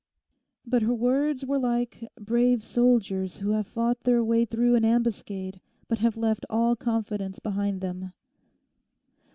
But 0.65 0.81
her 0.81 0.95
words 0.95 1.45
were 1.45 1.59
like 1.59 2.07
brave 2.19 2.63
soldiers 2.63 3.37
who 3.37 3.51
have 3.51 3.67
fought 3.67 3.99
their 4.01 4.23
way 4.23 4.45
through 4.45 4.73
an 4.73 4.83
ambuscade 4.83 5.61
but 5.87 5.99
have 5.99 6.17
left 6.17 6.43
all 6.49 6.75
confidence 6.75 7.37
behind 7.37 7.81
them. 7.81 8.11